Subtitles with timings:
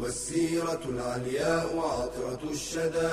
[0.00, 3.12] والسيرة العلياء عطرة الشدى.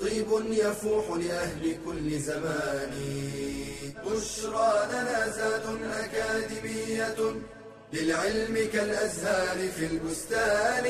[0.00, 2.92] طيب يفوح لأهل كل زمان.
[4.06, 7.20] بشرى لنا زاد أكاديمية
[7.92, 10.86] للعلم كالأزهار في البستان.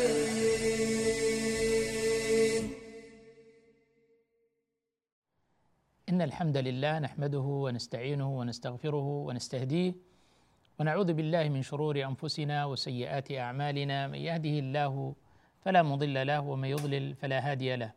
[6.09, 10.10] إن الحمد لله نحمده ونستعينه ونستغفره ونستهديه
[10.81, 14.09] ونعوذ بالله من شرور أنفسنا وسيئات أعمالنا.
[14.09, 15.15] من يهده الله
[15.61, 17.93] فلا مضل له ومن يضلل فلا هادي له.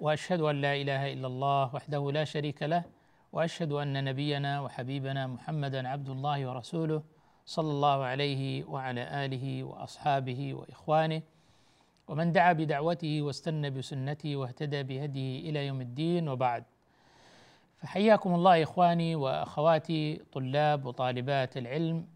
[0.00, 2.84] وأشهد أن لا إله إلا الله وحده لا شريك له
[3.32, 7.02] وأشهد أن نبينا وحبيبنا محمدا عبد الله ورسوله
[7.46, 11.22] صلى الله عليه وعلى آله وأصحابه وإخوانه.
[12.08, 16.28] ومن دعا بدعوته واستنى بسنته واهتدى بهديه إلى يوم الدين.
[16.28, 16.64] وبعد.
[17.82, 22.06] فحياكم الله إخواني وأخواتي طلاب وطالبات العلم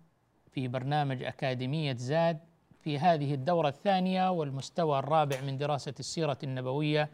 [0.50, 2.38] في برنامج أكاديمية زاد
[2.80, 7.08] في هذه الدورة الثانية والمستوى الرابع من دراسة السيرة النبوية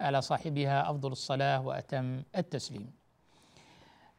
[0.00, 2.90] على صاحبها أفضل الصلاة وأتم التسليم.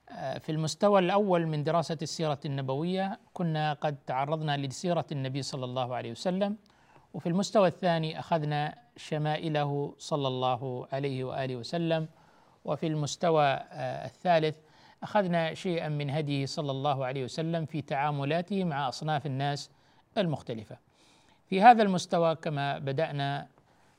[0.09, 5.95] آه، في المستوى الأول من دراسة السيرة النبوية كنا قد تعرضنا لسيرة النبي صلى الله
[5.95, 6.57] عليه وسلم
[7.13, 12.07] وفي المستوى الثاني أخذنا شمائله صلى الله عليه وآله وسلم
[12.69, 14.57] وفي المستوى آه، الثالث
[15.03, 19.71] أخذنا شيئا من هديه صلى الله عليه وسلم في تعاملاته مع أصناف الناس
[20.17, 20.77] المختلفة.
[21.47, 23.47] في هذا المستوى كما بدأنا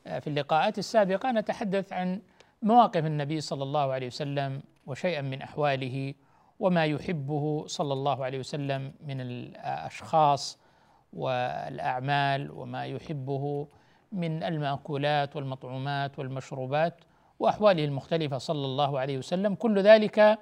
[0.06, 2.22] آه، في اللقاءات السابقة نتحدث عن
[2.62, 6.14] مواقف النبي صلى الله عليه وسلم وشيئا من أحواله
[6.60, 10.58] وما يحبه صلى الله عليه وسلم من الأشخاص
[11.12, 13.69] والأعمال وما يحبه
[14.12, 17.04] من المأكولات والمطعومات والمشروبات
[17.40, 20.38] وأحواله المختلفة صلى الله عليه وسلم كل ذلك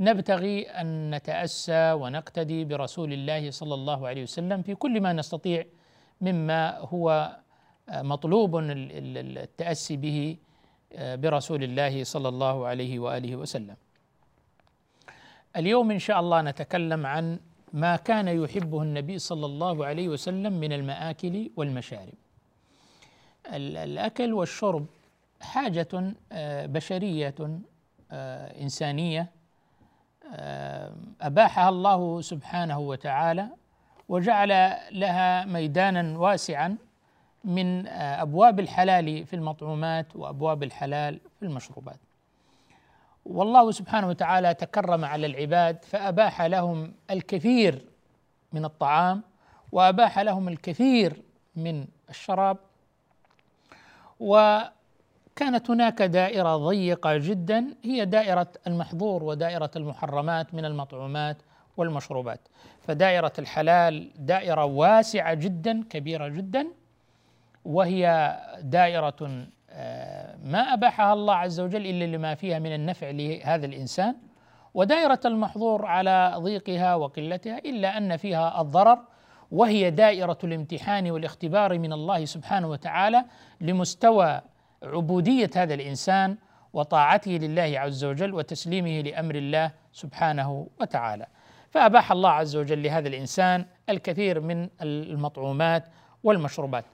[0.00, 5.64] نبتغي أن نتأسى ونقتدي برسول الله صلى الله عليه وسلم في كل ما نستطيع
[6.20, 7.36] مما هو
[7.90, 10.36] مطلوب ال- ال- التأسي به
[10.98, 13.76] برسول الله صلى الله عليه وآله وسلم.
[15.56, 17.38] اليوم إن شاء الله نتكلم عن
[17.72, 22.14] ما كان يحبه النبي صلى الله عليه وسلم من المآكل والمشارب.
[23.52, 24.86] ال- الأكل والشرب
[25.40, 27.34] حاجة آه، بشرية
[28.12, 29.30] آه، إنسانية
[30.32, 33.48] آه، أباحها الله سبحانه وتعالى
[34.08, 34.48] وجعل
[34.90, 36.76] لها ميدانا واسعا
[37.44, 41.98] من أبواب الحلال في المطعومات وأبواب الحلال في المشروبات.
[43.24, 47.84] والله سبحانه وتعالى تكرم على العباد فأباح لهم الكثير
[48.52, 49.22] من الطعام
[49.72, 51.22] وأباح لهم الكثير
[51.56, 52.56] من الشراب.
[55.40, 61.36] وكانت هناك دائرة ضيقة جدا هي دائرة المحظور ودائرة المحرمات من المطعومات
[61.76, 62.48] والمشروبات.
[62.80, 66.66] فدائرة الحلال دائرة واسعة جدا كبيرة جدا
[67.64, 74.16] وهي دائرة آه، ما أباحها الله عز وجل إلا لما فيها من النفع لهذا الإنسان.
[74.74, 78.98] ودائرة المحظور على ضيقها وقلتها إلا أن فيها الضرر
[79.50, 83.24] وهي دائرة الامتحان والاختبار من الله سبحانه وتعالى
[83.60, 84.40] لمستوى
[84.82, 86.36] عبودية هذا الإنسان
[86.72, 91.26] وطاعته لله عز وجل وتسليمه لأمر الله سبحانه وتعالى.
[91.70, 95.84] فأباح الله عز وجل لهذا الإنسان الكثير من المطعومات
[96.24, 96.84] والمشروبات.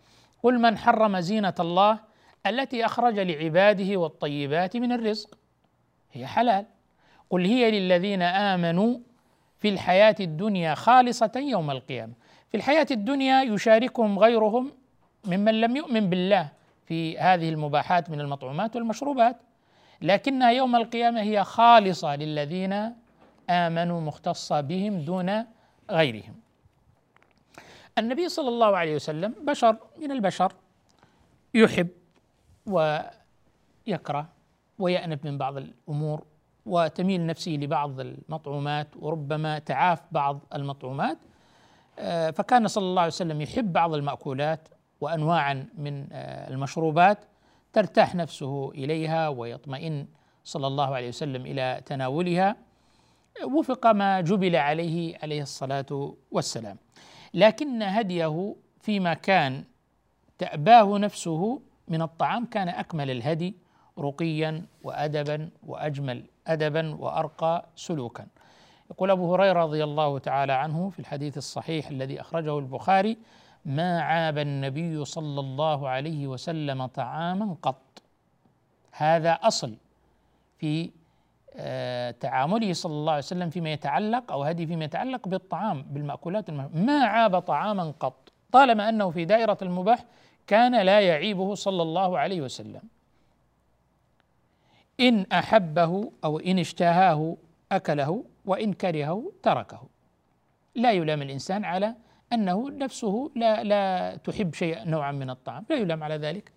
[0.42, 1.98] قل من حرم زينة الله
[2.46, 5.38] التي أخرج لعباده والطيبات من الرزق.
[6.12, 6.66] هي حلال.
[7.30, 8.98] قل هي للذين آمنوا
[9.58, 12.12] في الحياة الدنيا خالصة يوم القيامة.
[12.50, 14.72] في الحياة الدنيا يشاركهم غيرهم
[15.24, 16.48] ممن لم يؤمن بالله.
[16.86, 19.36] في هذه المباحات من المطعومات والمشروبات.
[20.02, 22.92] لكنها يوم القيامة هي خالصة للذين
[23.50, 25.44] آمنوا مختصة بهم دون
[25.90, 26.34] غيرهم.
[27.98, 30.52] النبي صلى الله عليه وسلم بشر من البشر
[31.54, 31.88] يحب
[32.66, 34.28] ويكره
[34.78, 36.24] ويأنف من بعض الأمور
[36.66, 41.18] وتميل نفسه لبعض المطعومات وربما تعاف بعض المطعومات.
[41.98, 44.68] آه، فكان صلى الله عليه وسلم يحب بعض المأكولات
[45.00, 47.18] وأنواعا من آه، المشروبات
[47.72, 50.06] ترتاح نفسه إليها ويطمئن
[50.44, 52.56] صلى الله عليه وسلم إلى تناولها
[53.44, 56.76] وفق ما جبل عليه عليه الصلاة والسلام.
[57.34, 59.64] لكن هديه فيما كان
[60.38, 63.56] تأباه نفسه من الطعام كان أكمل الهدي
[63.98, 68.26] رقيا وأدبا وأجمل أدبا وأرقى سلوكا.
[68.90, 73.18] يقول أبو هريرة رضي الله تعالى عنه في الحديث الصحيح الذي أخرجه البخاري
[73.66, 78.02] ما عاب النبي صلى الله عليه وسلم طعاما قط.
[78.92, 79.74] هذا أصل
[80.58, 80.90] في
[81.58, 87.04] آه، تعامله صلى الله عليه وسلم فيما يتعلق أو هدي فيما يتعلق بالطعام بالمأكولات ما
[87.04, 88.32] عاب طعاما قط.
[88.52, 90.04] طالما أنه في دائرة المباح
[90.46, 92.82] كان لا يعيبه صلى الله عليه وسلم.
[95.00, 97.36] إن أحبه أو إن اشتهاه
[97.72, 99.82] أكله وإن كرهه تركه.
[100.74, 101.94] لا يلام الإنسان على
[102.32, 106.52] أنه نفسه لا لا تحب شيء نوعا من الطعام لا يلام على ذلك.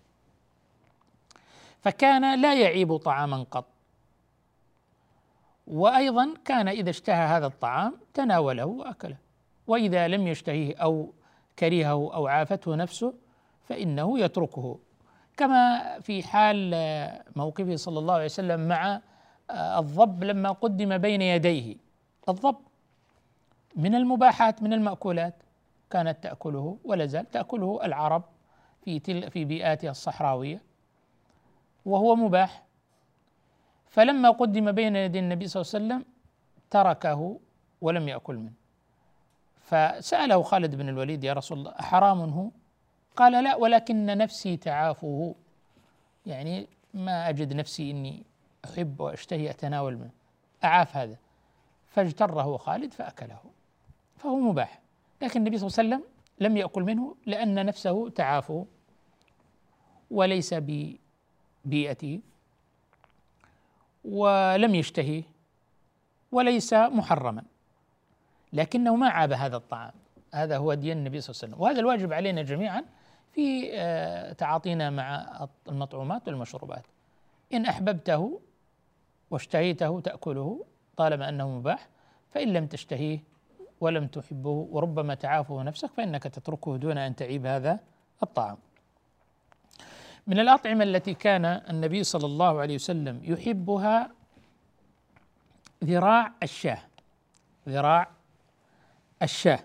[1.80, 3.66] فكان لا يعيب طعاما قط.
[5.66, 9.16] وأيضا كان إذا اشتهى هذا الطعام تناوله وأكله.
[9.66, 11.12] وإذا لم يشتهيه أو
[11.58, 13.14] كرهه أو عافته نفسه
[13.68, 14.78] فإنه يتركه.
[15.36, 16.74] كما في حال
[17.36, 19.00] موقفه صلى الله عليه وسلم مع
[19.50, 21.76] الضب لما قدم بين يديه.
[22.28, 22.56] الضب
[23.76, 25.34] من المباحات من المأكولات.
[25.90, 28.22] كانت تأكله ولا زال تأكله العرب
[28.84, 30.62] في تل في بيئاتها الصحراوية
[31.84, 32.62] وهو مباح.
[33.86, 36.12] فلما قدم بين يدي النبي صلى الله عليه وسلم
[36.70, 37.40] تركه
[37.80, 38.52] ولم يأكل منه.
[39.62, 42.50] فسأله خالد بن الوليد يا رسول الله أحرام هو؟
[43.16, 45.34] قال لا ولكن نفسي تعافه.
[46.26, 48.24] يعني ما أجد نفسي إني
[48.64, 50.10] أحب وأشتهي أتناول منه.
[50.64, 51.16] أعاف هذا.
[51.86, 53.40] فاجتره خالد فأكله.
[54.16, 54.79] فهو مباح.
[55.22, 58.66] لكن النبي صلى الله عليه وسلم لم يأكل منه لأن نفسه تعافه
[60.10, 60.54] وليس
[61.64, 62.20] ببيئته
[64.04, 65.22] ولم يشتهيه
[66.32, 67.44] وليس محرما.
[68.52, 69.92] لكنه ما عاب هذا الطعام.
[70.34, 71.62] هذا هو دين النبي صلى الله عليه وسلم.
[71.62, 72.84] وهذا الواجب علينا جميعا
[73.32, 75.26] في آه، تعاطينا مع
[75.68, 76.86] المطعومات والمشروبات.
[77.52, 78.40] إن أحببته
[79.30, 80.64] واشتهيته تأكله
[80.96, 81.88] طالما أنه مباح
[82.30, 83.29] فإن لم تشتهيه
[83.80, 87.80] ولم تحبه وربما تعافه نفسك فإنك تتركه دون أن تعيب هذا
[88.22, 88.56] الطعام.
[90.26, 94.10] من الأطعمة التي كان النبي صلى الله عليه وسلم يحبها
[95.84, 96.78] ذراع الشاه.
[97.68, 98.08] ذراع
[99.22, 99.58] الشاه.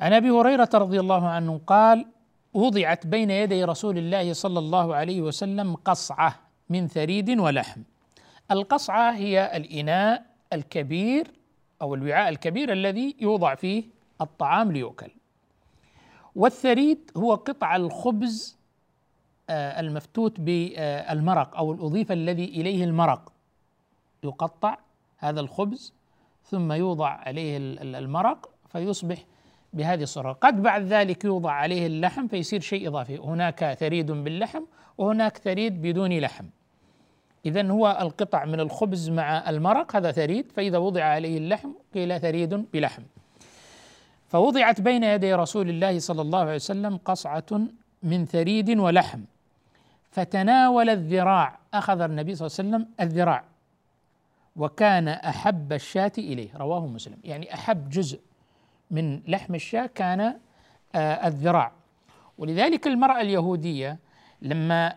[0.00, 2.06] عن أبي هريرة رضي الله عنه قال
[2.54, 7.82] وضعت بين يدي رسول الله صلى الله عليه وسلم قصعة من ثريد ولحم.
[8.50, 11.41] القصعة هي الإناء الكبير
[11.82, 13.84] أو الوعاء الكبير الذي يوضع فيه
[14.20, 15.10] الطعام ليؤكل.
[16.34, 18.58] والثريد هو قطع الخبز
[19.50, 23.32] آه، المفتوت بالمرق أو الأضيف الذي إليه المرق.
[24.24, 24.78] يقطع
[25.18, 25.94] هذا الخبز
[26.44, 29.24] ثم يوضع عليه المرق فيصبح
[29.72, 30.32] بهذه الصورة.
[30.32, 33.16] قد بعد ذلك يوضع عليه اللحم فيصير شيء إضافي.
[33.16, 34.62] هناك ثريد باللحم
[34.98, 36.44] وهناك ثريد بدون لحم.
[37.46, 42.54] إذا هو القطع من الخبز مع المرق هذا ثريد فإذا وضع عليه اللحم قيل ثريد
[42.54, 43.02] بلحم.
[44.28, 47.60] فوضعت بين يدي رسول الله صلى الله عليه وسلم قصعة
[48.02, 49.20] من ثريد ولحم.
[50.10, 53.44] فتناول الذراع أخذ النبي صلى الله عليه وسلم الذراع.
[54.56, 57.16] وكان أحب الشاة إليه رواه مسلم.
[57.24, 58.20] يعني أحب جزء
[58.90, 60.20] من لحم الشاة كان
[60.94, 61.72] آه، الذراع.
[62.38, 63.98] ولذلك المرأة اليهودية
[64.42, 64.94] لما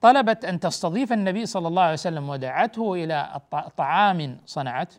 [0.00, 3.40] طلبت أن تستضيف النبي صلى الله عليه وسلم ودعته إلى
[3.76, 4.96] طعام صنعته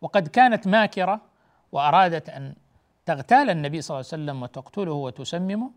[0.00, 1.20] وقد كانت ماكرة
[1.72, 2.54] وأرادت أن
[3.06, 5.70] تغتال النبي صلى الله عليه وسلم وتقتله وتسممه.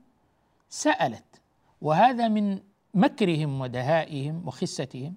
[0.70, 1.42] سألت
[1.82, 2.60] وهذا من
[2.94, 5.14] مكرهم ودهائهم وخستهم.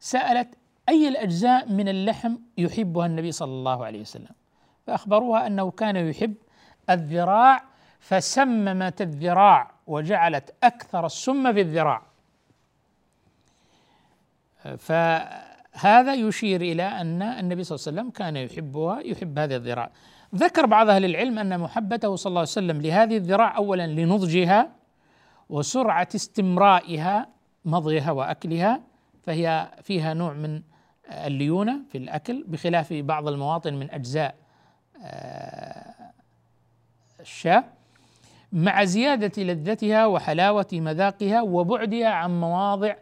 [0.00, 0.48] سألت
[0.88, 4.34] أي الأجزاء من اللحم يحبها النبي صلى الله عليه وسلم؟
[4.86, 6.34] فأخبروها أنه كان يحب
[6.90, 7.64] الذراع
[8.00, 12.11] فسممت الذراع وجعلت أكثر السم في الذراع.
[14.78, 19.90] فهذا يشير إلى أن النبي صلى الله عليه وسلم كان يحبها يحب هذه الذراع.
[20.34, 24.70] ذكر بعض أهل العلم أن محبته صلى الله عليه وسلم لهذه الذراع أولا لنضجها
[25.48, 27.28] وسرعة استمرائها
[27.64, 28.80] مضغها وأكلها
[29.22, 30.62] فهي فيها نوع من
[31.12, 34.34] الليونة في الأكل بخلاف بعض المواطن من أجزاء
[37.20, 37.64] الشاة.
[38.52, 42.94] مع زيادة لذتها وحلاوة مذاقها وبعدها عن مواضع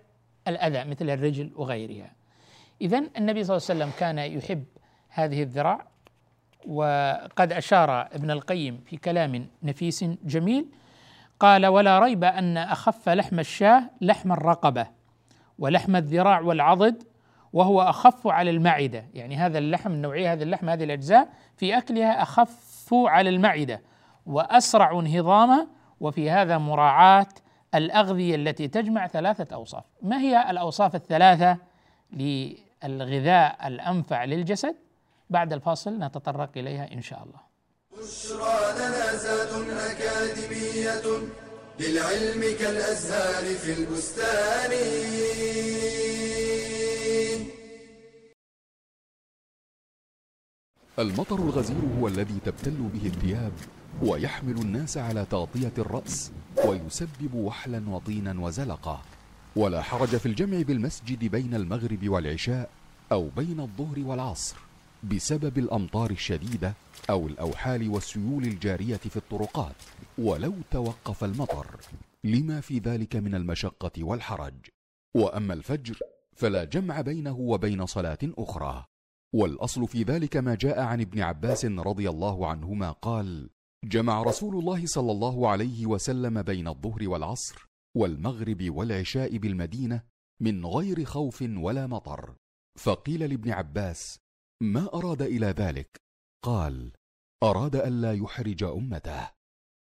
[0.50, 2.12] الأذى مثل الرجل وغيرها.
[2.80, 4.64] إذا النبي صلى الله عليه وسلم كان يحب
[5.08, 5.86] هذه الذراع
[6.66, 10.66] وقد أشار ابن القيم في كلام نفيس جميل
[11.40, 14.86] قال ولا ريب أن أخف لحم الشاة لحم الرقبة
[15.58, 17.02] ولحم الذراع والعضد
[17.52, 19.04] وهو أخف على المعدة.
[19.14, 23.82] يعني هذا اللحم النوعية هذا اللحم هذه الأجزاء في أكلها أخف على المعدة
[24.26, 25.66] وأسرع انهضاما
[26.00, 27.26] وفي هذا مراعاة
[27.74, 29.84] الأغذية التي تجمع ثلاثة أوصاف.
[30.02, 31.58] ما هي الأوصاف الثلاثة
[32.12, 34.76] للغذاء الأنفع للجسد؟
[35.30, 37.40] بعد الفاصل نتطرق إليها إن شاء الله.
[37.92, 41.02] بشرى لنا زاد أكاديمية
[41.80, 44.70] للعلم كالأزهار في البستان.
[51.00, 53.52] المطر الغزير هو الذي تبتل به الثياب
[54.02, 56.32] ويحمل الناس على تغطية الرأس
[56.66, 59.02] ويسبب وحلا وطينا وزلقة
[59.56, 62.70] ولا حرج في الجمع بالمسجد بين المغرب والعشاء
[63.12, 64.56] أو بين الظهر والعصر
[65.04, 66.74] بسبب الأمطار الشديدة
[67.10, 69.76] أو الأوحال والسيول الجارية في الطرقات
[70.18, 71.66] ولو توقف المطر.
[72.24, 74.54] لما في ذلك من المشقة والحرج.
[75.14, 75.98] وأما الفجر
[76.36, 78.84] فلا جمع بينه وبين صلاة أخرى.
[79.34, 83.50] والأصل في ذلك ما جاء عن ابن عباس رضي الله عنهما قال
[83.84, 90.02] جمع رسول الله صلى الله عليه وسلم بين الظهر والعصر والمغرب والعشاء بالمدينة
[90.42, 92.36] من غير خوف ولا مطر.
[92.78, 94.18] فقيل لابن عباس
[94.62, 96.00] ما أراد إلى ذلك؟
[96.44, 96.92] قال
[97.42, 99.30] أراد الا يحرج أمته.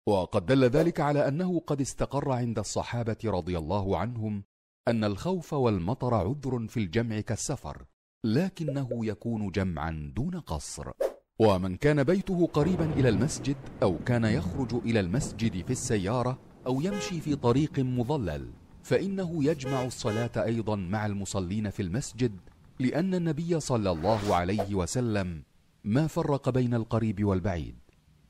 [0.09, 4.43] وقد دل ذلك على أنه قد استقر عند الصحابة رضي الله عنهم
[4.87, 7.85] أن الخوف والمطر عذر في الجمع كالسفر.
[8.23, 10.91] لكنه يكون جمعا دون قصر.
[11.39, 17.21] ومن كان بيته قريبا إلى المسجد أو كان يخرج إلى المسجد في السيارة أو يمشي
[17.21, 18.51] في طريق مظلل
[18.83, 22.31] فإنه يجمع الصلاة أيضا مع المصلين في المسجد
[22.79, 25.43] لأن النبي صلى الله عليه وسلم
[25.83, 27.75] ما فرق بين القريب والبعيد.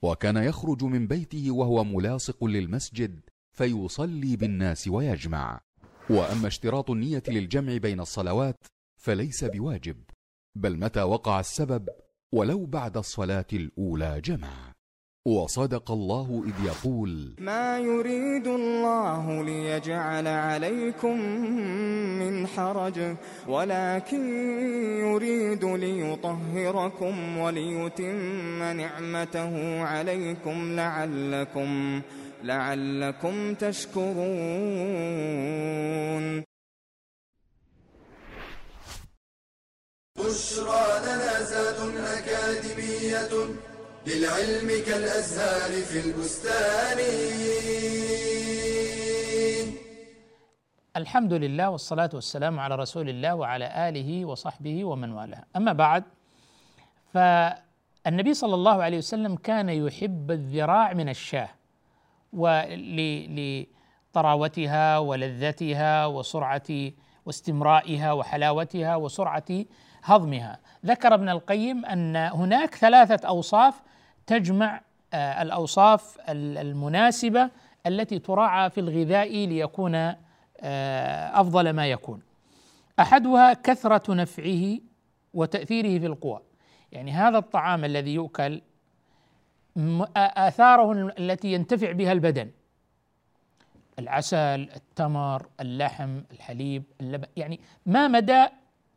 [0.02, 3.20] وكان يخرج من بيته وهو ملاصق للمسجد
[3.58, 5.60] فيصلي بالناس ويجمع.
[6.10, 8.66] وأما اشتراط النية للجمع بين الصلوات
[8.98, 9.98] فليس بواجب
[10.56, 11.90] بل متى وقع السبب
[12.34, 14.78] ولو بعد الصلاة الأولى جمع.
[15.28, 21.22] وصدق الله إذ يقول ما يريد الله ليجعل عليكم
[22.20, 23.16] من حرج
[23.48, 24.30] ولكن
[25.00, 32.02] يريد ليطهركم وليتم نعمته عليكم لعلكم
[32.44, 34.18] لعلكم تشكرون.
[40.18, 41.80] بشرى لنا زاد
[42.18, 43.34] أكاديمية
[44.08, 47.00] للعلم كالأزهار في البستان.
[50.98, 55.44] الحمد لله والصلاة والسلام على رسول الله وعلى آله وصحبه ومن والاه.
[55.56, 56.04] أما بعد
[57.14, 61.50] فالنبي صلى الله عليه وسلم كان يحب الذراع من الشاه
[62.34, 63.78] ولطراوتها
[64.98, 66.92] ولذتها وسرعة
[67.26, 69.66] واستمرائها وحلاوتها وسرعة
[70.08, 70.60] هضمها.
[70.86, 73.82] ذكر ابن القيم أن هناك ثلاثة أوصاف
[74.28, 74.82] تجمع
[75.14, 77.50] آه، الأوصاف المناسبة
[77.88, 82.22] التي تراعى في الغذاء ليكون آه، أفضل ما يكون.
[83.00, 84.78] أحدها كثرة نفعه
[85.34, 86.42] وتأثيره في القوى.
[86.92, 88.62] يعني هذا الطعام الذي يؤكل
[90.18, 92.52] آثاره التي ينتفع بها البدن.
[94.00, 97.28] العسل التمر اللحم الحليب اللبن.
[97.36, 98.46] يعني ما مدى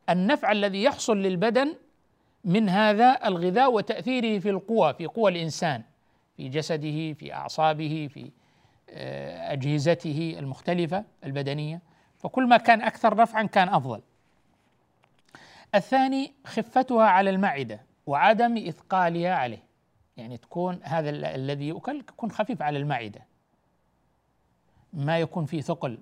[0.09, 1.75] النفع الذي يحصل للبدن
[2.45, 5.83] من هذا الغذاء وتأثيره في القوى في قوى الإنسان
[6.37, 8.31] في جسده في أعصابه في
[8.91, 11.83] آه، أجهزته المختلفة البدنية.
[12.19, 14.03] فكل ما كان أكثر نفعا كان أفضل.
[15.75, 19.63] الثاني خفتها على المعدة وعدم إثقالها عليه.
[20.17, 23.27] يعني تكون هذا الذي يؤكل يكون خفيف على المعدة.
[24.93, 25.99] ما يكون فيه ثقل.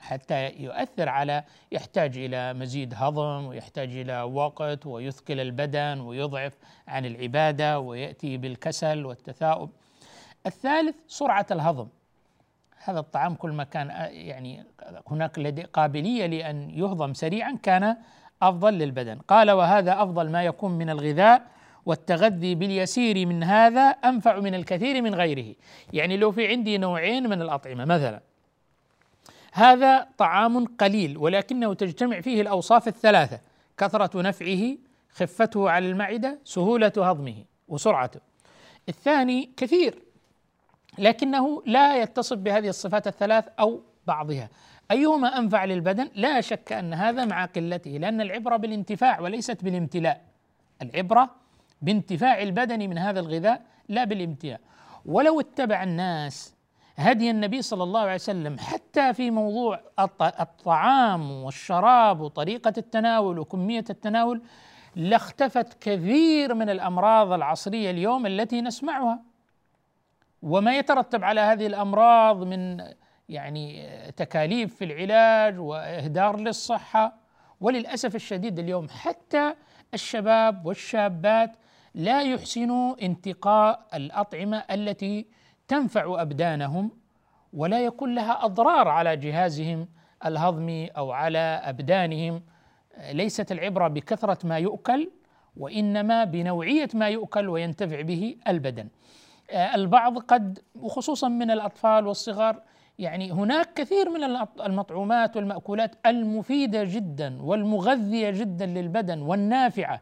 [0.00, 6.52] حتى يؤثر على يحتاج إلى مزيد هضم ويحتاج إلى وقت ويثقل البدن ويضعف
[6.88, 9.70] عن العبادة ويأتي بالكسل والتثاؤب.
[10.46, 11.88] الثالث سرعة الهضم.
[12.84, 14.64] هذا الطعام كل ما كان يعني
[15.06, 17.96] هناك لدي قابلية لأن يهضم سريعا كان
[18.42, 19.18] أفضل للبدن.
[19.18, 21.42] قال وهذا أفضل ما يكون من الغذاء
[21.86, 25.54] والتغذي باليسير من هذا أنفع من الكثير من غيره.
[25.92, 28.20] يعني لو في عندي نوعين من الأطعمة مثلا
[29.52, 33.40] هذا طعام قليل ولكنه تجتمع فيه الأوصاف الثلاثة
[33.78, 34.76] كثرة نفعه
[35.10, 38.20] خفته على المعدة سهولة هضمه وسرعته.
[38.88, 40.02] الثاني كثير
[40.98, 44.48] لكنه لا يتصف بهذه الصفات الثلاث أو بعضها.
[44.90, 50.24] أيهما أنفع للبدن؟ لا شك أن هذا مع قلته لأن العبرة بالانتفاع وليست بالامتلاء.
[50.82, 51.30] العبرة
[51.82, 54.60] بانتفاع البدن من هذا الغذاء لا بالامتلاء
[55.06, 56.54] ولو اتبع الناس
[56.98, 59.80] هدي النبي صلى الله عليه وسلم حتى في موضوع
[60.40, 64.42] الطعام والشراب وطريقة التناول وكمية التناول
[64.96, 69.22] لاختفت كثير من الأمراض العصرية اليوم التي نسمعها.
[70.42, 72.84] وما يترتب على هذه الأمراض من
[73.28, 77.16] يعني تكاليف في العلاج وإهدار للصحة.
[77.60, 79.54] وللأسف الشديد اليوم حتى
[79.94, 81.56] الشباب والشابات
[81.94, 85.26] لا يحسنوا انتقاء الأطعمة التي
[85.68, 86.90] تنفع أبدانهم
[87.52, 89.88] ولا يكون لها أضرار على جهازهم
[90.26, 92.42] الهضمي أو على أبدانهم
[93.12, 95.10] ليست العبرة بكثرة ما يؤكل
[95.56, 98.88] وإنما بنوعية ما يؤكل وينتفع به البدن.
[99.52, 102.62] البعض قد وخصوصا من الأطفال والصغار
[102.98, 104.24] يعني هناك كثير من
[104.66, 110.00] المطعومات والمأكولات المفيدة جدا والمغذية جدا للبدن والنافعة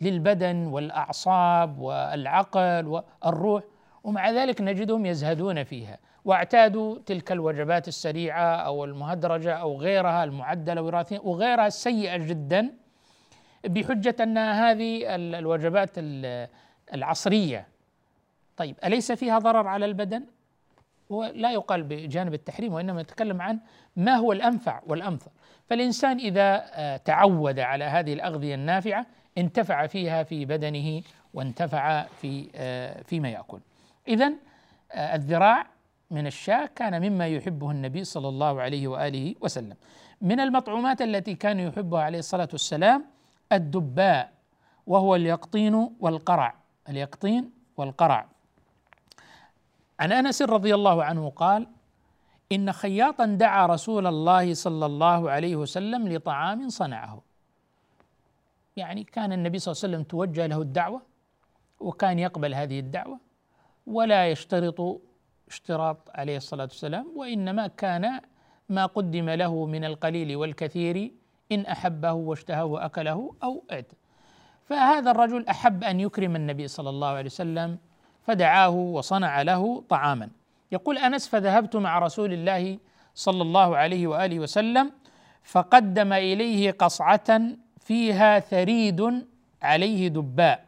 [0.00, 2.86] للبدن والأعصاب والعقل
[3.22, 3.62] والروح
[4.04, 5.98] ومع ذلك نجدهم يزهدون فيها.
[6.24, 12.70] واعتادوا تلك الوجبات السريعة أو المهدرجة أو غيرها المعدلة وراثيا وغيرها السيئة جدا
[13.64, 15.90] بحجة أن هذه الوجبات
[16.94, 17.66] العصرية.
[18.56, 20.24] طيب أليس فيها ضرر على البدن؟
[21.12, 23.58] هو لا يقال بجانب التحريم وإنما يتكلم عن
[23.96, 25.30] ما هو الأنفع والأمثل
[25.66, 29.06] فالإنسان إذا آه، تعود على هذه الأغذية النافعة
[29.38, 31.02] انتفع فيها في بدنه
[31.34, 33.60] وانتفع في آه، فيما يأكل.
[34.08, 34.32] إذا
[34.92, 35.66] آه، الذراع
[36.10, 39.76] من الشاة كان مما يحبه النبي صلى الله عليه وآله وسلم.
[40.20, 43.04] من المطعومات التي كان يحبها عليه الصلاة والسلام
[43.52, 44.32] الدباء
[44.86, 46.54] وهو اليقطين والقرع.
[46.88, 48.26] اليقطين والقرع.
[50.00, 51.66] عن أنس رضي الله عنه قال
[52.52, 57.22] إن خياطا دعا رسول الله صلى الله عليه وسلم لطعام صنعه.
[58.76, 61.02] يعني كان النبي صلى الله عليه وسلم توجه له الدعوة
[61.80, 63.18] وكان يقبل هذه الدعوة.
[63.86, 65.00] ولا يشترط
[65.48, 68.20] اشتراط عليه الصلاة والسلام وإنما كان
[68.68, 71.12] ما قدم له من القليل والكثير
[71.52, 73.92] إن أحبه واشتهاه وأكله أو اعت
[74.68, 77.78] فهذا الرجل أحب أن يكرم النبي صلى الله عليه وسلم
[78.22, 80.28] فدعاه وصنع له طعاما.
[80.72, 82.78] يقول أنس فذهبت مع رسول الله
[83.14, 84.92] صلى الله عليه وآله وسلم
[85.42, 87.40] فقدم إليه قصعة
[87.80, 89.26] فيها ثريد
[89.62, 90.64] عليه دباء.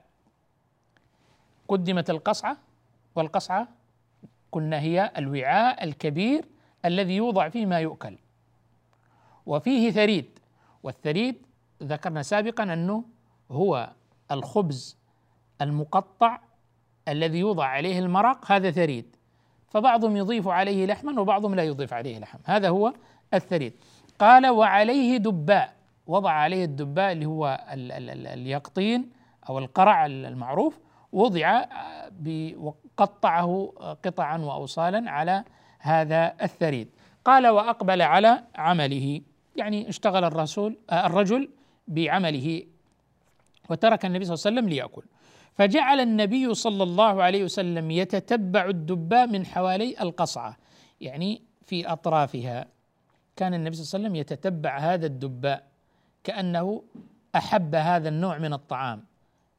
[1.69, 2.57] قدمت القصعة
[3.17, 3.69] والقصعة
[4.53, 6.45] قلنا هي الوعاء الكبير
[6.85, 8.19] الذي يوضع فيه ما يؤكل.
[9.47, 10.39] وفيه ثريد
[10.83, 11.47] والثريد
[11.83, 13.05] ذكرنا سابقا أنه
[13.51, 13.91] هو
[14.31, 14.97] الخبز
[15.61, 16.41] المقطع
[17.09, 19.17] الذي يوضع عليه المرق هذا ثريد.
[19.69, 22.39] فبعضهم يضيف عليه لحما وبعضهم لا يضيف عليه لحم.
[22.45, 22.93] هذا هو
[23.35, 23.73] الثريد.
[24.19, 25.77] قال وعليه دباء.
[26.07, 29.11] وضع عليه الدباء اللي هو ال ال ال اليقطين
[29.49, 30.79] أو القرع المعروف
[31.13, 31.65] وضع
[32.99, 33.73] وقطعه
[34.05, 35.45] قطعا واوصالا على
[35.79, 36.89] هذا الثريد.
[37.25, 39.21] قال وأقبل على عمله.
[39.57, 41.51] يعني اشتغل الرسول الرجل
[41.89, 42.63] بعمله
[43.71, 45.03] وترك النبي صلى الله عليه وسلم ليأكل.
[45.55, 50.57] فجعل النبي صلى الله عليه وسلم يتتبع الدباء من حوالي القصعة
[51.01, 52.67] يعني في أطرافها.
[53.37, 55.67] كان النبي صلى الله عليه وسلم يتتبع هذا الدباء
[56.25, 56.83] كأنه
[57.37, 59.05] أحب هذا النوع من الطعام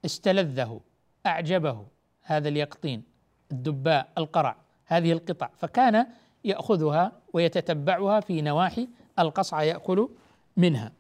[0.06, 0.82] استلذه
[1.26, 1.86] أعجبه
[2.24, 3.17] هذا اليقطين.
[3.52, 4.56] الدباء القرع
[4.86, 5.50] هذه القطع.
[5.58, 6.08] فكان
[6.44, 8.88] يأخذها ويتتبعها في نواحي
[9.20, 10.10] القصعة يأكل
[10.58, 10.92] منها.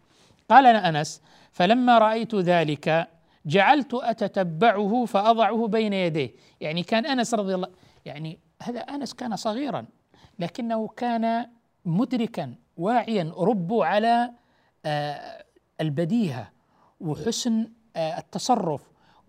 [0.49, 3.07] قال أنس فلما رأيت ذلك
[3.45, 6.31] جعلت أتتبعه فأضعه بين يديه.
[6.61, 7.67] يعني كان أنس رضي الله
[8.05, 9.85] يعني هذا أنس كان صغيرا
[10.39, 11.47] لكنه كان
[11.85, 14.31] مدركا واعيا ربوا على
[14.85, 15.43] آه،
[15.81, 16.51] البديهة
[16.99, 18.81] وحسن آه، التصرف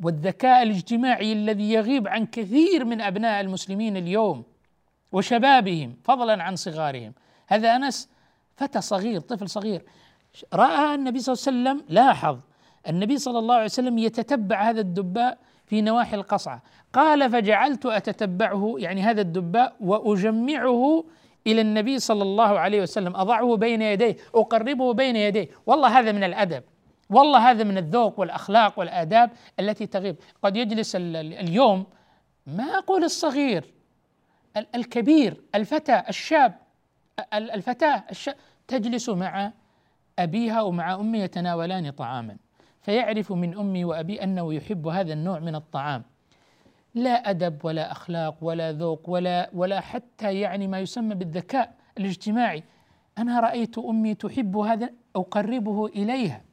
[0.03, 4.45] والذكاء الاجتماعي الذي يغيب عن كثير من أبناء المسلمين اليوم
[5.13, 7.13] وشبابهم فضلا عن صغارهم.
[7.47, 8.09] هذا أنس
[8.57, 9.83] فتى صغير طفل صغير.
[10.55, 12.39] رأى النبي صلى الله عليه وسلم لاحظ
[12.89, 16.63] النبي صلى الله عليه وسلم يتتبع هذا الدباء في نواحي القصعة.
[16.93, 21.05] قال فجعلت أتتبعه يعني هذا الدباء وأجمعه
[21.47, 23.17] إلى النبي صلى الله عليه وسلم.
[23.17, 25.49] أضعه بين يديه أقربه بين يديه.
[25.67, 26.63] والله هذا من الأدب.
[27.11, 30.17] والله هذا من الذوق والأخلاق والآداب التي تغيب.
[30.43, 31.87] قد يجلس اليوم
[32.47, 33.75] ما أقول الصغير
[34.75, 36.55] الكبير الفتى الشاب
[37.35, 38.35] الفتاة الشاب
[38.69, 39.53] تجلس مع
[40.19, 42.37] أبيها ومع أمه يتناولان طعاما.
[42.83, 46.03] فيعرف من أمي وأبي أنه يحب هذا النوع من الطعام.
[46.95, 52.65] لا أدب ولا أخلاق ولا ذوق ولا ولا حتى يعني ما يسمى بالذكاء الاجتماعي.
[53.19, 56.48] أنا رأيت أمي تحب هذا أقربه إليها.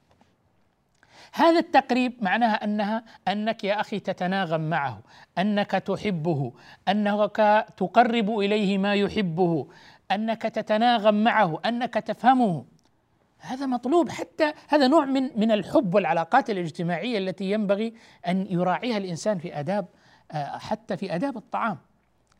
[1.33, 5.01] هذا التقريب معناها انها أنك يا أخي تتناغم معه
[5.37, 6.53] أنك تحبه
[6.87, 9.67] أنك تقرب إليه ما يحبه
[10.11, 12.65] أنك تتناغم معه أنك تفهمه.
[13.39, 17.93] هذا مطلوب حتى هذا نوع من من الحب والعلاقات الاجتماعية التي ينبغي
[18.27, 19.85] أن يراعيها الإنسان في آداب
[20.31, 21.77] آه، حتى في آداب الطعام.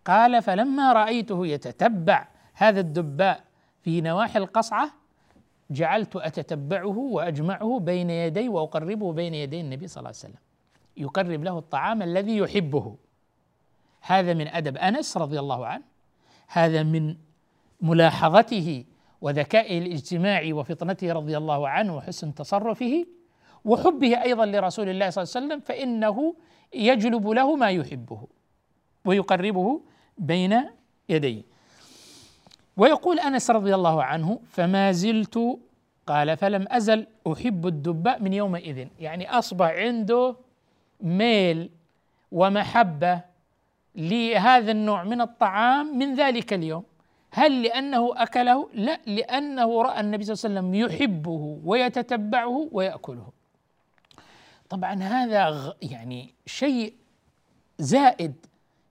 [0.05, 3.43] قال فلما رأيته يتتبع هذا الدباء
[3.81, 5.04] في نواحي القصعة
[5.71, 10.41] جعلت أتتبعه وأجمعه بين يدي وأقربه بين يدي النبي صلى الله عليه وسلم.
[10.97, 12.95] يقرب له الطعام الذي يحبه.
[14.01, 15.83] هذا من أدب أنس رضي الله عنه.
[16.47, 17.15] هذا من
[17.81, 18.85] ملاحظته
[19.21, 23.05] وذكائه الاجتماعي وفطنته رضي الله عنه وحسن تصرفه
[23.65, 26.35] وحبه أيضا لرسول الله صلى الله عليه وسلم فإنه
[26.73, 28.27] يجلب له ما يحبه
[29.05, 29.81] ويقربه
[30.17, 30.63] بين
[31.09, 31.43] يديه.
[32.77, 35.59] ويقول أنس رضي الله عنه فما زلت
[36.07, 38.87] قال فلم أزل أحب الدباء من يومئذ.
[38.99, 40.35] يعني أصبح عنده
[41.01, 41.69] ميل
[42.31, 43.21] ومحبة
[43.95, 46.83] لهذا النوع من الطعام من ذلك اليوم.
[47.31, 53.27] هل لأنه أكله؟ لا لأنه رأى النبي صلى الله عليه وسلم يحبه ويتتبعه ويأكله.
[54.69, 56.93] طبعا هذا يعني شيء
[57.79, 58.33] زائد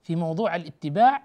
[0.03, 1.23] في موضوع الاتباع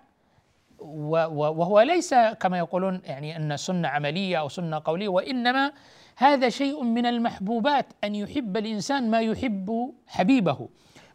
[0.82, 5.72] وهو ليس كما يقولون يعني أن سنة عملية أو سنة قولية وإنما
[6.18, 10.70] هذا شيء من المحبوبات أن يحب الإنسان ما يحب حبيبه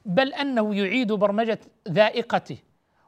[0.05, 2.57] بل أنه يعيد برمجة ذائقته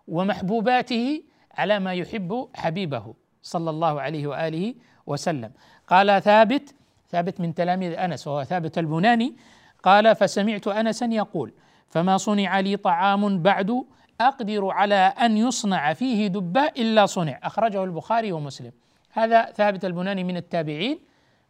[0.08, 1.22] ومحبوباته
[1.54, 4.74] على ما يحب حبيبه صلى الله عليه وآله
[5.06, 5.52] وسلم.
[5.88, 6.74] قال ثابت
[7.10, 9.36] ثابت من تلاميذ أنس وهو ثابت البناني
[9.82, 11.52] قال فسمعت انسا يقول
[11.88, 13.84] فما صنع لي طعام بعد
[14.20, 17.40] أقدر على أن يصنع فيه دباء إلا صنع.
[17.42, 18.72] أخرجه البخاري ومسلم.
[19.12, 20.98] هذا ثابت البناني من التابعين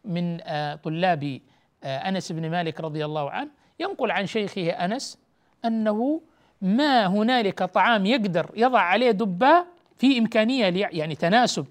[0.05, 1.39] من آه، طلاب
[1.83, 3.49] آه، أنس بن مالك رضي الله عنه.
[3.79, 5.17] ينقل عن شيخه أنس
[5.65, 6.21] أنه
[6.61, 11.65] ما هنالك طعام يقدر يضع عليه دباء في إمكانية يعني تناسب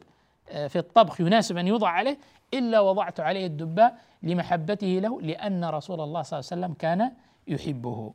[0.50, 2.18] آه، في الطبخ يناسب أن يوضع عليه
[2.54, 7.12] إلا وضعت عليه الدباء لمحبته له لأن رسول الله صلى الله عليه وسلم كان
[7.48, 8.12] يحبه.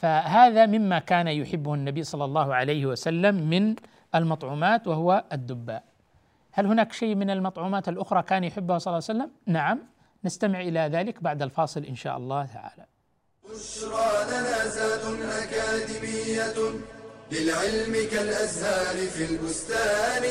[0.00, 3.74] فهذا مما كان يحبه النبي صلى الله عليه وسلم من
[4.14, 5.84] المطعومات وهو الدباء.
[6.52, 9.78] هل هناك شيء من المطعومات الأخرى كان يحبها صلى الله عليه وسلم؟ نعم
[10.24, 12.86] نستمع إلى ذلك بعد الفاصل إن شاء الله تعالى.
[13.44, 16.58] بشرى لنا أكاديمية
[17.32, 20.24] للعلم كالأزهار في البستان.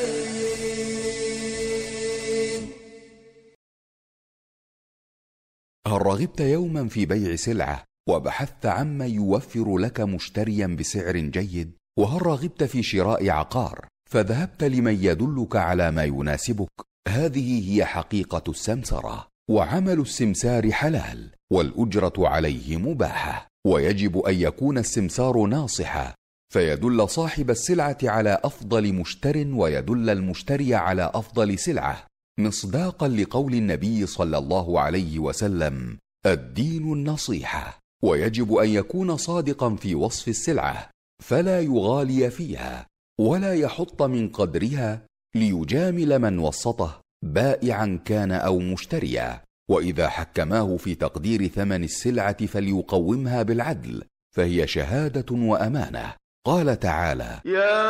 [5.86, 12.64] هل رغبت يوما في بيع سلعة؟ وبحثت عما يوفر لك مشتريا بسعر جيد وهل رغبت
[12.64, 16.70] في شراء عقار فذهبت لمن يدلك على ما يناسبك.
[17.08, 23.48] هذه هي حقيقة السمسرة وعمل السمسار حلال والأجرة عليه مباحة.
[23.66, 26.14] ويجب أن يكون السمسار ناصحا
[26.52, 32.06] فيدل صاحب السلعة على أفضل مشتر ويدل المشتري على أفضل سلعة.
[32.40, 37.79] مصداقا لقول النبي صلى الله عليه وسلم الدين النصيحة.
[38.04, 40.90] ويجب أن يكون صادقا في وصف السلعة
[41.22, 42.86] فلا يغالي فيها
[43.20, 45.02] ولا يحط من قدرها
[45.34, 49.40] ليجامل من وسطه بائعا كان أو مشتريا.
[49.70, 54.02] وإذا حكماه في تقدير ثمن السلعة فليقومها بالعدل
[54.36, 56.14] فهي شهادة وأمانة.
[56.46, 57.80] قال تعالى يا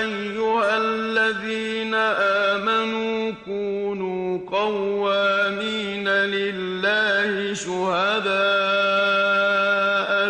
[0.00, 5.75] أيها الذين آمنوا كونوا قوامين
[7.56, 8.30] شهداء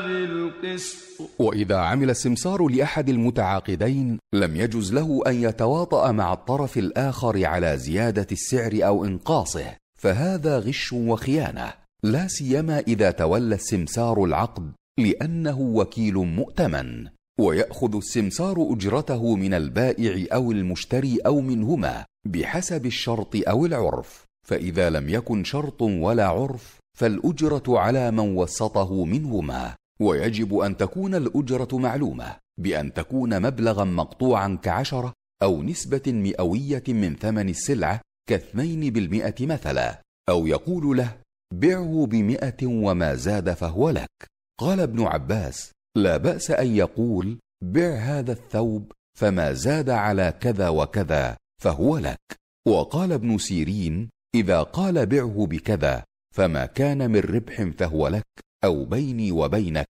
[0.00, 0.96] بالقسط.
[1.38, 8.26] وإذا عمل السمسار لأحد المتعاقدين لم يجز له أن يتواطأ مع الطرف الآخر على زيادة
[8.32, 9.76] السعر أو إنقاصه.
[9.98, 11.72] فهذا غش وخيانة.
[12.02, 17.08] لا سيما إذا تولى السمسار العقد لأنه وكيل مؤتمن.
[17.40, 24.26] ويأخذ السمسار أجرته من البائع أو المشتري أو منهما بحسب الشرط أو العرف.
[24.48, 31.68] فإذا لم يكن شرط ولا عرف فالأجرة على من وسطه منهما ويجب أن تكون الأجرة
[31.72, 40.02] معلومة بأن تكون مبلغا مقطوعا كعشرة أو نسبة مئوية من ثمن السلعة كاثنين بالمئة مثلا
[40.28, 41.16] أو يقول له
[41.54, 44.26] بعه بمئة وما زاد فهو لك.
[44.61, 51.37] قال ابن عباس لا بأس أن يقول بع هذا الثوب فما زاد على كذا وكذا
[51.62, 52.37] فهو لك.
[52.68, 56.04] وقال ابن سيرين إذا قال بعه بكذا
[56.37, 58.27] فما كان من ربح فهو لك
[58.64, 59.88] أو بيني وبينك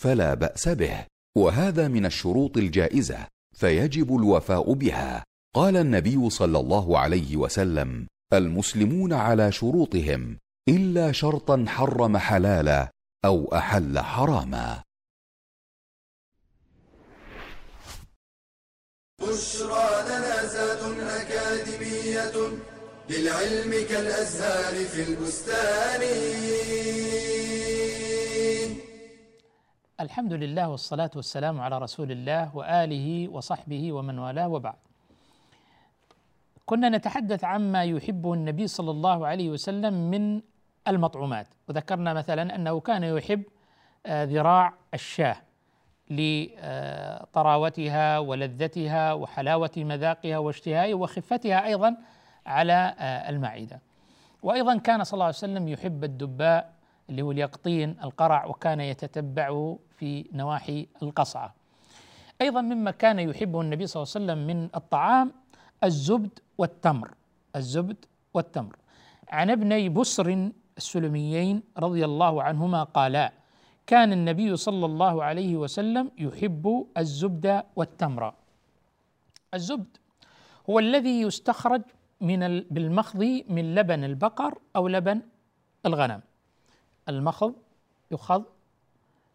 [0.00, 1.06] فلا بأس به.
[1.36, 5.24] وهذا من الشروط الجائزة فيجب الوفاء بها.
[5.54, 12.90] قال النبي صلى الله عليه وسلم المسلمون على شروطهم إلا شرطا حرم حلالا
[13.24, 14.82] أو أحل حراما.
[19.20, 22.58] بشرى لنا زاد أكاديمية
[23.10, 26.02] للعلم كالأزهار في البستان
[30.00, 34.74] الحمد لله والصلاة والسلام على رسول الله وآله وصحبه ومن والاه وبعد.
[36.66, 40.40] كنا نتحدث عما يحبه النبي صلى الله عليه وسلم من
[40.88, 43.42] المطعومات، وذكرنا مثلا أنه كان يحب
[44.06, 45.36] آه، ذراع الشاه
[46.10, 51.96] لطراوتها ولذتها وحلاوة مذاقها واشتهائها وخفتها أيضا
[52.48, 53.80] على آه، المعدة.
[54.42, 56.72] وأيضا كان صلى الله عليه وسلم يحب الدباء
[57.10, 61.54] اللي هو اليقطين القرع وكان يتتبعه في نواحي القصعة.
[62.40, 65.32] أيضا مما كان يحبه النبي صلى الله عليه وسلم من الطعام
[65.84, 67.14] الزبد والتمر.
[67.56, 68.76] الزبد والتمر.
[69.28, 73.32] عن ابني بسر السلميين رضي الله عنهما قالا
[73.86, 78.34] كان النبي صلى الله عليه وسلم يحب الزبد والتمر.
[79.54, 79.96] الزبد
[80.70, 81.82] هو الذي يستخرج
[82.20, 85.22] من بالمخض من لبن البقر أو لبن
[85.86, 86.20] الغنم.
[87.08, 87.54] المخض
[88.10, 88.44] يخض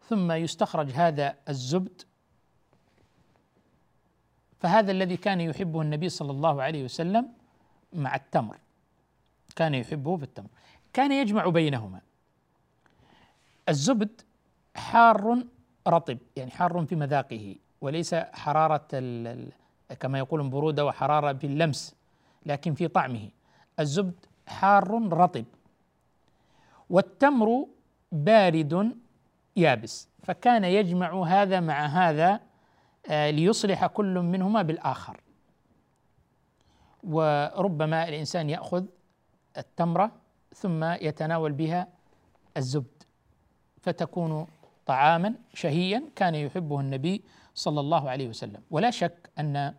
[0.08, 2.02] ثم يستخرج هذا الزبد.
[4.60, 7.28] فهذا الذي كان يحبه النبي صلى الله عليه وسلم
[7.92, 8.58] مع التمر.
[9.56, 10.48] كان يحبه في التمر.
[10.92, 12.00] كان يجمع بينهما.
[13.68, 14.20] الزبد
[14.76, 15.44] حار
[15.88, 18.88] رطب يعني حار في مذاقه وليس حرارة
[20.00, 21.94] كما يقولون برودة وحرارة باللمس.
[22.46, 23.28] لكن في طعمه.
[23.80, 25.44] الزبد حار رطب.
[26.90, 27.66] والتمر
[28.12, 28.96] بارد
[29.56, 30.08] يابس.
[30.22, 32.40] فكان يجمع هذا مع هذا
[33.08, 35.20] آه، ليصلح كل منهما بالآخر.
[37.04, 38.84] وربما الإنسان يأخذ
[39.58, 40.12] التمره
[40.54, 41.88] ثم يتناول بها
[42.56, 43.02] الزبد.
[43.82, 44.46] فتكون
[44.86, 47.22] طعاما شهيا كان يحبه النبي
[47.54, 48.62] صلى الله عليه وسلم.
[48.70, 49.74] ولا شك أن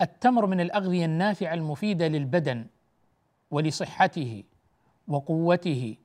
[0.00, 2.66] التمر من الأغذية النافعة المفيدة للبدن
[3.50, 4.44] ولصحته
[5.08, 5.96] وقوته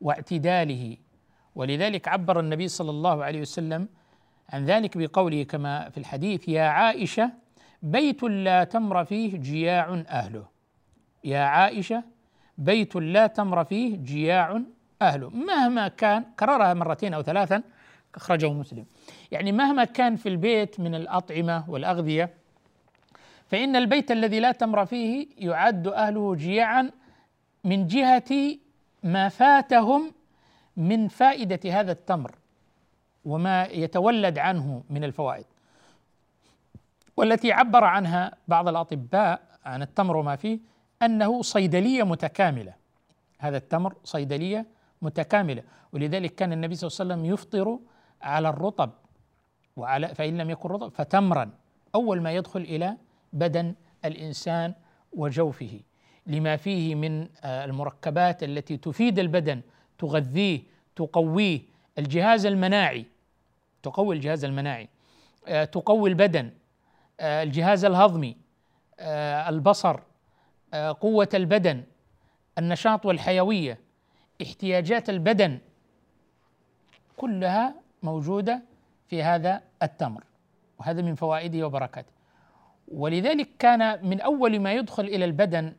[0.00, 0.96] واعتداله.
[1.54, 3.88] ولذلك عبر النبي صلى الله عليه وسلم
[4.48, 7.30] عن ذلك بقوله كما في الحديث يا عائشة
[7.82, 10.44] بيت لا تمر فيه جياع أهله.
[11.24, 12.04] يا عائشة
[12.58, 14.62] بيت لا تمر فيه جياع
[15.02, 15.30] أهله.
[15.30, 17.62] مهما كان كررها مرتين أو ثلاثا
[18.14, 18.84] أخرجه مسلم.
[19.30, 22.34] يعني مهما كان في البيت من الأطعمة والأغذية
[23.50, 26.90] فإن البيت الذي لا تمر فيه يعد أهله جياعا
[27.64, 28.58] من جهة
[29.02, 30.12] ما فاتهم
[30.76, 32.34] من فائدة هذا التمر
[33.24, 35.44] وما يتولد عنه من الفوائد.
[37.16, 40.58] والتي عبر عنها بعض الأطباء عن التمر وما فيه
[41.02, 42.74] أنه صيدلية متكاملة.
[43.38, 44.66] هذا التمر صيدلية
[45.02, 45.62] متكاملة.
[45.92, 47.78] ولذلك كان النبي صلى الله عليه وسلم يفطر
[48.22, 48.90] على الرطب.
[49.76, 51.50] وعلى فإن لم يكن رطب فتمرا.
[51.94, 52.96] أول ما يدخل إلى
[53.32, 54.74] بدن الإنسان
[55.12, 55.80] وجوفه.
[56.26, 59.60] لما فيه من آه، المركبات التي تفيد البدن
[59.98, 60.62] تغذيه
[60.96, 61.60] تقويه
[61.98, 63.06] الجهاز المناعي
[63.82, 64.88] تقوي الجهاز المناعي
[65.48, 66.50] آه، تقوي البدن
[67.20, 68.36] آه، الجهاز الهضمي
[69.48, 70.00] البصر
[71.00, 71.84] قوة البدن
[72.58, 73.78] النشاط والحيوية
[74.42, 75.58] احتياجات البدن
[77.16, 78.62] كلها موجودة
[79.08, 80.24] في هذا التمر.
[80.78, 82.12] وهذا من فوائده وبركاته.
[82.90, 85.72] ولذلك كان من أول ما يدخل إلى البدن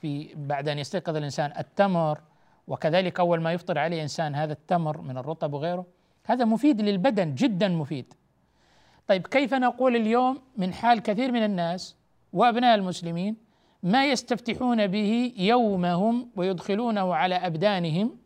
[0.00, 2.20] في بعد أن يستيقظ الإنسان التمر
[2.68, 5.86] وكذلك أول ما يفطر عليه إنسان هذا التمر من الرطب وغيره.
[6.24, 8.14] هذا مفيد للبدن جدا مفيد.
[9.08, 11.96] طيب كيف نقول اليوم من حال كثير من الناس
[12.32, 13.36] وأبناء المسلمين
[13.82, 18.16] ما يستفتحون به يومهم ويدخلونه على أبدانهم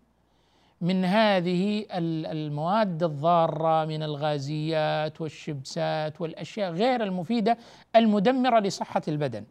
[0.81, 7.59] من هذه المواد الضارة من الغازيات والشبسات والأشياء غير المفيدة
[7.97, 9.45] المدمرة لصحة البدن.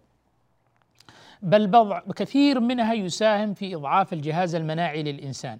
[1.41, 5.59] بل بضع كثير منها يساهم في إضعاف الجهاز المناعي للإنسان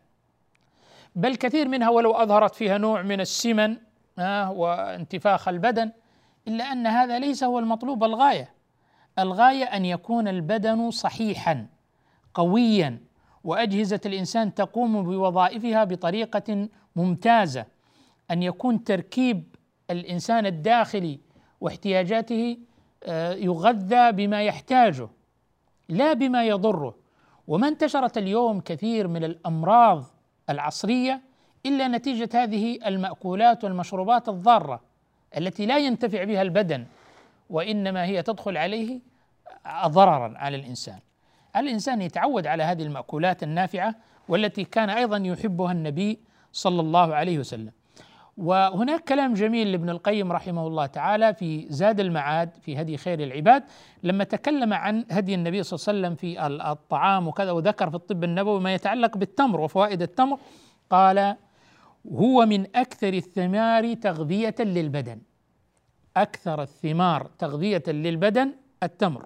[1.15, 3.77] بل كثير منها ولو أظهرت فيها نوع من السمن
[4.19, 5.91] آه وانتفاخ البدن
[6.47, 8.49] إلا أن هذا ليس هو المطلوب الغاية
[9.19, 11.67] الغاية أن يكون البدن صحيحا
[12.33, 12.99] قويا
[13.45, 17.65] وأجهزة الإنسان تقوم بوظائفها بطريقة ممتازة.
[18.31, 19.55] أن يكون تركيب
[19.91, 21.19] الإنسان الداخلي
[21.61, 22.57] واحتياجاته
[23.03, 25.09] آه، يغذى بما يحتاجه
[25.89, 26.95] لا بما يضره.
[27.47, 30.03] وما انتشرت اليوم كثير من الأمراض
[30.49, 31.21] العصرية
[31.65, 34.81] إلا نتيجة هذه المأكولات والمشروبات الضارة
[35.37, 36.85] التي لا ينتفع بها البدن
[37.49, 38.99] وإنما هي تدخل عليه
[39.85, 40.99] ضررا على الإنسان.
[41.57, 43.95] الإنسان يتعود على هذه المأكولات النافعة
[44.27, 46.19] والتي كان أيضا يحبها النبي
[46.51, 47.71] صلى الله عليه وسلم.
[48.37, 53.63] وهناك كلام جميل لابن القيم رحمه الله تعالى في زاد المعاد في هدي خير العباد
[54.03, 58.23] لما تكلم عن هدي النبي صلى الله عليه وسلم في الطعام وكذا وذكر في الطب
[58.23, 60.39] النبوي ما يتعلق بالتمر وفوائد التمر
[60.89, 61.35] قال
[62.11, 65.19] هو من أكثر الثمار تغذية للبدن.
[66.17, 68.51] أكثر الثمار تغذية للبدن
[68.83, 69.25] التمر.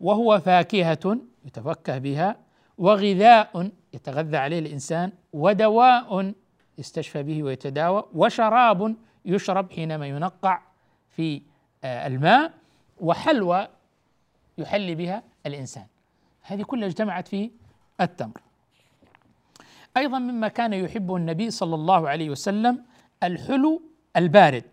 [0.00, 2.36] وهو فاكهة يتفكه بها
[2.78, 6.32] وغذاء يتغذى عليه الإنسان ودواء
[6.78, 10.60] يستشفى به ويتداوى وشراب يشرب حينما ينقع
[11.10, 11.42] في
[11.84, 12.52] آه، الماء
[13.00, 13.68] وحلوى
[14.58, 15.86] يحلي بها الإنسان.
[16.42, 17.50] هذه كلها اجتمعت في
[18.00, 18.40] التمر.
[19.96, 22.84] أيضا مما كان يحبه النبي صلى الله عليه وسلم
[23.22, 23.82] الحلو
[24.16, 24.64] البارد.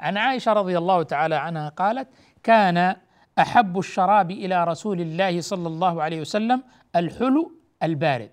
[0.00, 2.08] عن عائشة رضي الله تعالى عنها قالت
[2.42, 2.96] كان
[3.38, 6.62] أحب الشراب إلى رسول الله صلى الله عليه وسلم
[6.96, 8.30] الحلو البارد.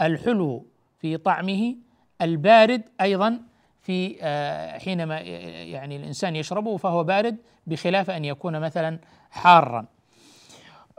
[0.00, 0.66] الحلو
[0.98, 1.76] في طعمه
[2.22, 3.40] البارد أيضا
[3.82, 8.98] في آه، حينما يعني الإنسان يشربه فهو بارد بخلاف أن يكون مثلا
[9.30, 9.86] حارا.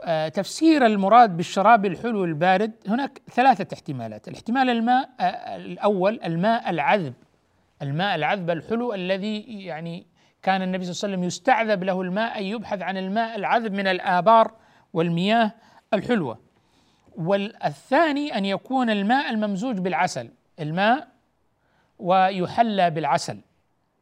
[0.02, 4.28] آه، تفسير المراد بالشراب الحلو البارد هناك ثلاثة احتمالات.
[4.28, 7.14] الاحتمال الماء آه، الأول الماء العذب.
[7.82, 10.06] الماء العذب الحلو الذي يعني
[10.42, 13.86] كان النبي صلى الله عليه وسلم يستعذب له الماء أن يبحث عن الماء العذب من
[13.86, 14.52] الآبار
[14.92, 15.52] والمياه
[15.94, 16.38] الحلوة.
[17.16, 21.08] والثاني أن يكون الماء الممزوج بالعسل الماء
[21.98, 23.40] ويحلى بالعسل.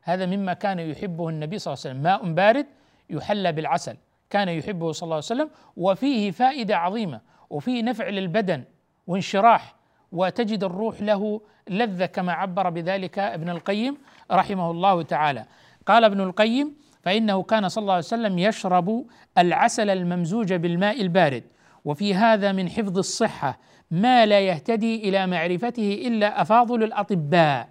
[0.02, 2.02] هذا مما كان يحبه النبي صلى الله عليه وسلم.
[2.02, 2.66] ماء بارد
[3.10, 3.96] يحلى بالعسل
[4.30, 5.50] كان يحبه صلى الله عليه وسلم.
[5.76, 7.20] وفيه فائدة عظيمة
[7.50, 8.64] وفيه نفع للبدن
[9.06, 9.74] وانشراح
[10.12, 13.98] وتجد الروح له لذة كما عبر بذلك ابن القيم
[14.30, 15.44] رحمه الله تعالى.
[15.88, 19.06] قال ابن القيم فإنه كان صلى الله عليه وسلم يشرب
[19.38, 21.44] العسل الممزوج بالماء البارد
[21.84, 23.58] وفي هذا من حفظ الصحة
[23.90, 27.68] ما لا يهتدي إلى معرفته إلا أفاضل الأطباء.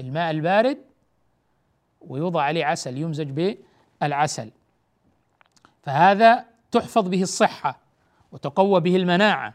[0.00, 0.78] الماء البارد
[2.00, 3.56] ويوضع عليه عسل يمزج
[4.00, 4.50] بالعسل.
[5.82, 7.80] فهذا تحفظ به الصحة
[8.32, 9.54] وتقوى به المناعة.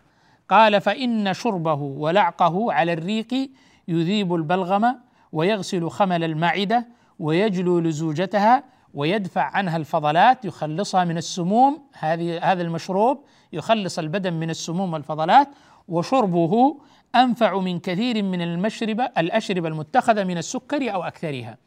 [0.50, 3.50] قال فإن شربه ولعقه على الريق
[3.88, 6.88] يذيب البلغم ويغسل خمل المعدة
[7.20, 8.64] ويجلو لزوجتها
[8.94, 15.48] ويدفع عنها الفضلات يخلصها من السموم هذه هذا المشروب يخلص البدن من السموم والفضلات
[15.88, 16.78] وشربه
[17.16, 21.58] أنفع من كثير من المشربه الأشربة المتخذة من السكر أو أكثرها.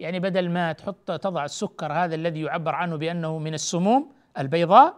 [0.00, 4.94] يعني بدل ما تحط تضع السكر هذا الذي يعبر عنه بأنه من السموم البيضاء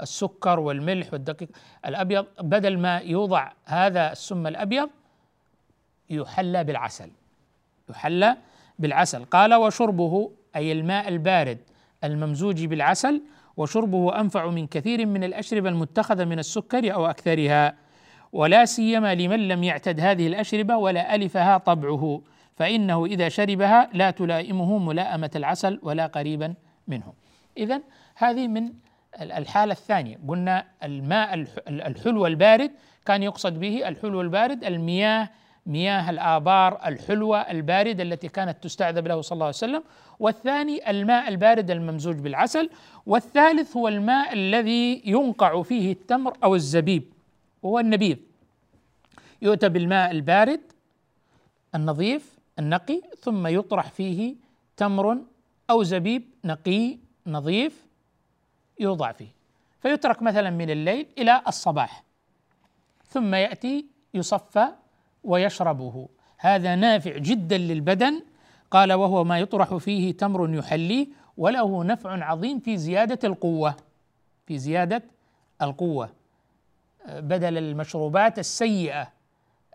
[0.00, 1.48] السكر والملح والدقيق
[1.86, 4.90] الأبيض بدل ما يوضع هذا السم الأبيض
[6.10, 7.10] يحلى بالعسل.
[7.90, 8.36] يحلى
[8.78, 9.24] بالعسل.
[9.24, 11.58] قال وشربه أي الماء البارد
[12.04, 13.22] الممزوج بالعسل
[13.56, 17.74] وشربه أنفع من كثير من الأشربة المتخذة من السكر أو أكثرها
[18.32, 22.22] ولا سيما لمن لم يعتد هذه الأشربة ولا ألفها طبعه
[22.56, 26.54] فإنه إذا شربها لا تلائمه ملاءمة العسل ولا قريبا
[26.88, 27.12] منه.
[27.56, 27.80] إذا
[28.16, 28.72] هذه من
[29.20, 30.18] الحالة الثانية.
[30.28, 31.34] قلنا الماء
[31.68, 32.70] الحلو البارد
[33.06, 35.28] كان يقصد به الحلو البارد المياه
[35.66, 39.82] مياه الآبار الحلوة الباردة التي كانت تستعذب له صلى الله عليه وسلم
[40.20, 42.70] والثاني الماء البارد الممزوج بالعسل
[43.06, 47.12] والثالث هو الماء الذي ينقع فيه التمر أو الزبيب
[47.62, 48.16] وهو النبيذ.
[49.42, 50.60] يؤتى بالماء البارد
[51.74, 54.34] النظيف النقي ثم يطرح فيه
[54.76, 55.18] تمر
[55.70, 57.86] أو زبيب نقي نظيف
[58.80, 59.28] يوضع فيه.
[59.82, 62.02] فيترك مثلا من الليل إلى الصباح
[63.06, 64.68] ثم يأتي يصفى
[65.24, 66.08] ويشربه.
[66.38, 68.22] هذا نافع جدا للبدن.
[68.70, 71.06] قال وهو ما يطرح فيه تمر يحليه
[71.36, 73.76] وله نفع عظيم في زيادة القوة
[74.46, 75.02] في زيادة
[75.62, 76.10] القوة.
[77.08, 79.12] بدل المشروبات السيئة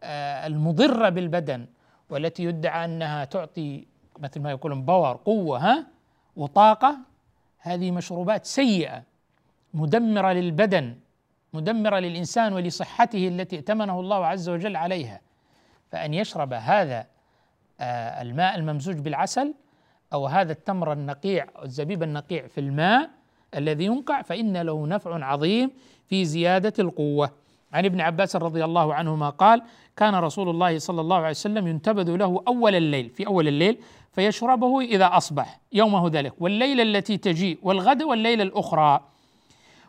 [0.04, 1.66] آه، المضرة بالبدن
[2.10, 3.88] والتي يدعى أنها تعطي
[4.20, 5.88] مثل ما يقولون باور قوة ها
[6.36, 6.98] وطاقة
[7.60, 9.04] هذه مشروبات سيئة
[9.74, 10.96] مدمرة للبدن
[11.54, 15.22] مدمرة للإنسان ولصحته التي ائتمنه الله عز وجل عليها.
[15.92, 17.06] فأن يشرب هذا
[17.80, 19.54] آه، الماء الممزوج بالعسل
[20.14, 23.10] أو هذا التمر النقيع الزبيب النقيع في الماء
[23.56, 25.72] الذي ينقع فإن له نفع عظيم
[26.10, 27.32] في زيادة القوة.
[27.74, 29.62] عن ابن عباس رضي الله عنهما قال
[29.98, 33.78] كان رسول الله صلى الله عليه وسلم ينتبذ له أول الليل في أول الليل
[34.12, 36.34] فيشربه إذا أصبح يومه ذلك.
[36.40, 39.02] والليلة التي تجيء والغد والليلة الأخرى.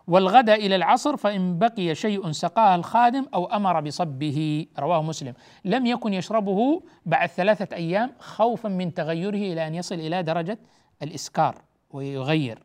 [0.09, 4.67] والغد إلى العصر فإن بقي شيء سقاه الخادم أو أمر بصبه.
[4.79, 5.35] رواه مسلم.
[5.65, 10.59] لم يكن يشربه بعد ثلاثة أيام خوفا من تغيره إلى أن يصل إلى درجة
[11.03, 11.55] الإسكار
[11.91, 12.59] ويغير.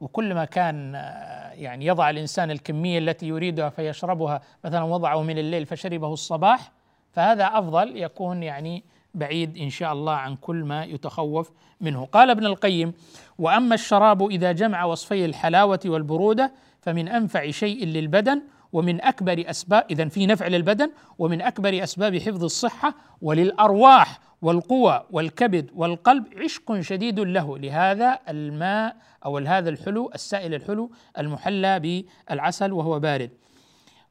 [0.00, 6.12] وكلما كان آه، يعني يضع الإنسان الكمية التي يريدها فيشربها مثلا وضعه من الليل فشربه
[6.12, 6.72] الصباح
[7.12, 8.84] فهذا أفضل يكون يعني
[9.16, 11.50] بعيد إن شاء الله عن كل ما يتخوف
[11.80, 12.92] منه قال ابن القيم
[13.38, 16.52] وأما الشراب إذا جمع وصفي الحلاوة والبرودة
[16.82, 18.42] فمن أنفع شيء للبدن
[18.72, 25.70] ومن أكبر أسباب إذا في نفع للبدن ومن أكبر أسباب حفظ الصحة وللأرواح والقوى والكبد
[25.74, 33.30] والقلب عشق شديد له لهذا الماء أو هذا الحلو السائل الحلو المحلى بالعسل وهو بارد.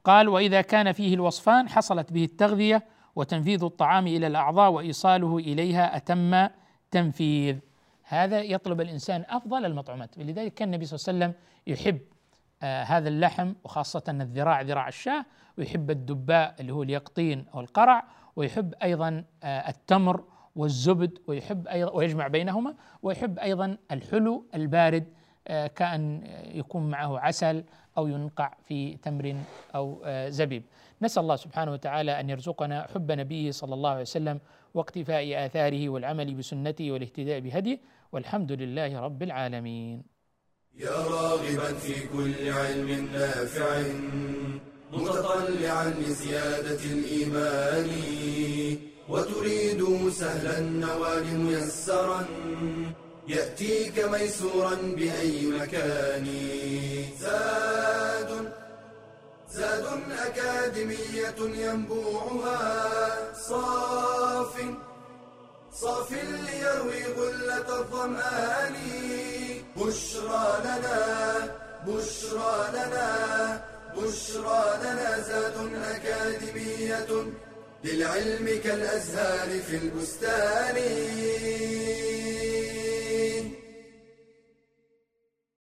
[0.04, 6.48] قال وإذا كان فيه الوصفان حصلت به التغذية وتنفيذ الطعام إلى الأعضاء وإيصاله إليها أتم
[6.90, 7.56] تنفيذ.
[8.08, 12.00] هذا يطلب الإنسان أفضل المطعومات ولذلك كان النبي صلى الله عليه وسلم يحب
[12.62, 15.24] آه هذا اللحم وخاصة الذراع ذراع الشاة
[15.58, 18.04] ويحب الدباء اللي هو اليقطين أو القرع
[18.36, 20.24] ويحب أيضا آه التمر
[20.56, 25.04] والزبد ويحب أيضا ويجمع بينهما ويحب أيضا الحلو البارد
[25.48, 26.22] آه كأن
[26.54, 27.64] يكون معه عسل
[27.98, 29.36] أو ينقع في تمر
[29.74, 30.62] أو آه زبيب
[31.02, 34.40] نسأل الله سبحانه وتعالى أن يرزقنا حب نبيه صلى الله عليه وسلم
[34.74, 37.78] واقتفاء آثاره والعمل بسنته والاهتداء بهديه
[38.12, 40.02] والحمد لله رب العالمين.
[40.78, 43.82] يا راغبا في كل علم نافع
[44.92, 47.88] متطلعا لزيادة الإيمان
[49.08, 52.26] وتريد سهلا النوال ميسرا
[53.28, 56.26] يأتيك ميسورا بأي مكان.
[57.18, 58.05] زاد
[59.56, 59.86] زاد
[60.26, 62.62] أكاديمية ينبوعها.
[63.48, 64.54] صاف
[65.72, 68.76] صاف ليروي غلة الظمآن.
[69.76, 71.00] بشرى لنا
[71.86, 73.08] بشرى لنا
[73.96, 75.56] بشرى لنا زاد
[75.94, 77.10] أكاديمية
[77.84, 80.76] للعلم كالأزهار في البستان.